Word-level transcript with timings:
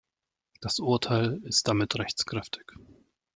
Das 0.61 0.79
Urteil 0.79 1.43
ist 1.43 1.67
damit 1.67 1.93
rechtskräftig. 1.99 2.65